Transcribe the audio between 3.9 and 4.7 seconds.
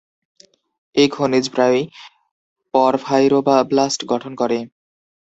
গঠন করে।